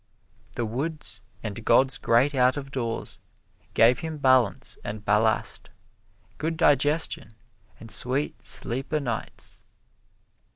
[0.55, 3.19] The woods and God's great out of doors
[3.75, 5.69] gave him balance and ballast,
[6.39, 7.35] good digestion
[7.79, 9.61] and sweet sleep o' nights.